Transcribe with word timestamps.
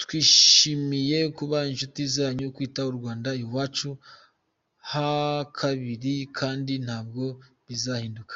Twishimiye 0.00 1.18
kuba 1.36 1.58
inshuti 1.70 2.00
zanyu, 2.14 2.46
kwita 2.56 2.80
u 2.90 2.94
Rwanda 2.98 3.30
iwacu 3.44 3.90
hakabiri 4.90 6.14
kandi 6.38 6.72
ntabwo 6.84 7.24
bizahinduka. 7.66 8.34